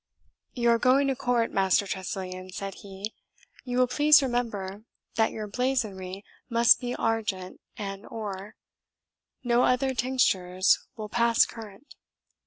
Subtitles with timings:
[0.53, 3.13] "You are going to court, Master Tressilian," said he;
[3.65, 4.81] "you will please remember
[5.13, 8.55] that your blazonry must be ARGENT and OR
[9.43, 11.93] no other tinctures will pass current."